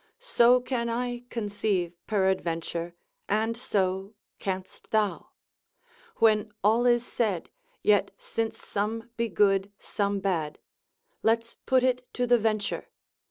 so 0.17 0.59
can 0.59 0.89
I 0.89 1.25
conceive 1.29 1.93
peradventure, 2.07 2.95
and 3.29 3.55
so 3.55 4.15
canst 4.39 4.89
thou: 4.89 5.29
when 6.15 6.51
all 6.63 6.87
is 6.87 7.05
said, 7.05 7.51
yet 7.83 8.09
since 8.17 8.57
some 8.57 9.11
be 9.15 9.29
good, 9.29 9.71
some 9.77 10.19
bad, 10.19 10.57
let's 11.21 11.55
put 11.67 11.83
it 11.83 12.11
to 12.13 12.25
the 12.25 12.39
venture. 12.39 12.87